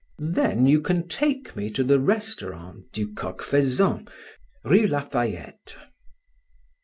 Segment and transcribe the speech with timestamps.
[0.33, 4.07] Then you can take me to the restaurant Du Coq Faisan,
[4.63, 5.77] Rue Lafayette."